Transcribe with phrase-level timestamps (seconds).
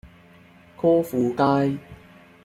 [0.77, 1.77] 歌賦街